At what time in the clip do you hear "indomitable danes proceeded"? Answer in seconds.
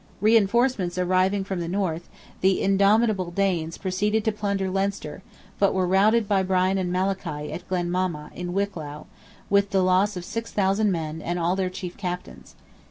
2.59-4.25